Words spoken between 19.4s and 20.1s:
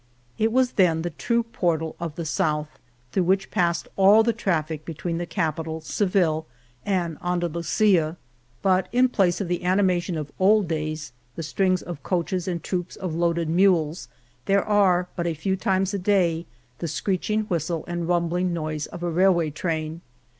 train.